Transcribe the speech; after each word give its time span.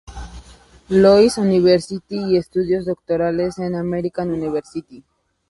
Louis 0.89 1.37
University 1.37 2.17
y 2.17 2.35
estudios 2.37 2.85
doctorales 2.87 3.59
en 3.59 3.75
American 3.75 4.31
University. 4.33 5.03